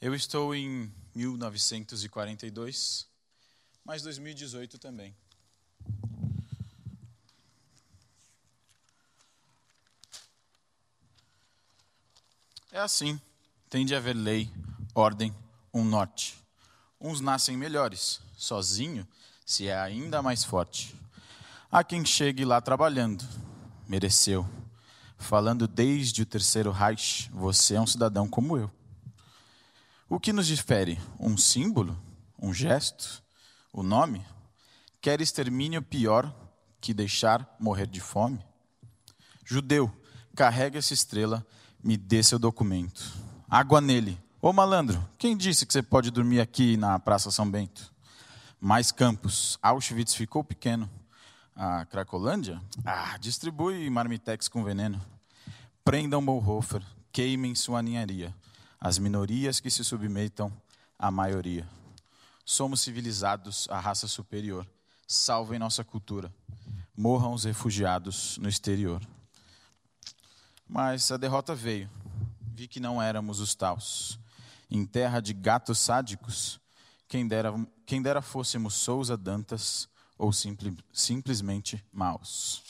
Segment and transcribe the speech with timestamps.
[0.00, 3.08] Eu estou em 1942,
[3.84, 5.12] mas 2018 também.
[12.70, 13.20] É assim,
[13.68, 14.48] tem de haver lei,
[14.94, 15.34] ordem,
[15.74, 16.38] um norte.
[17.00, 19.04] Uns nascem melhores, sozinho
[19.44, 20.94] se é ainda mais forte.
[21.72, 23.26] Há quem chegue lá trabalhando,
[23.88, 24.48] mereceu.
[25.18, 28.77] Falando desde o terceiro Reich, você é um cidadão como eu.
[30.10, 30.98] O que nos difere?
[31.20, 31.94] Um símbolo?
[32.40, 33.22] Um gesto?
[33.70, 34.24] O nome?
[35.02, 36.34] Quer extermínio pior
[36.80, 38.42] que deixar morrer de fome?
[39.44, 39.92] Judeu,
[40.34, 41.46] carrega essa estrela,
[41.84, 43.12] me dê seu documento.
[43.50, 44.18] Água nele.
[44.40, 47.92] Ô malandro, quem disse que você pode dormir aqui na Praça São Bento?
[48.58, 49.58] Mais campos.
[49.60, 50.88] Auschwitz ficou pequeno.
[51.54, 52.62] A Cracolândia?
[52.82, 54.98] Ah, distribui marmitex com veneno.
[55.84, 58.34] Prendam Bonhoeffer, queimem sua ninharia
[58.80, 60.52] as minorias que se submetam
[60.98, 61.68] à maioria.
[62.44, 64.66] Somos civilizados, a raça superior.
[65.06, 66.32] Salvem nossa cultura.
[66.96, 69.02] Morram os refugiados no exterior.
[70.66, 71.90] Mas a derrota veio.
[72.54, 74.18] Vi que não éramos os taus.
[74.70, 76.60] Em terra de gatos sádicos,
[77.08, 77.54] quem dera,
[77.86, 82.62] quem dera fôssemos Souza Dantas ou simple, simplesmente maus.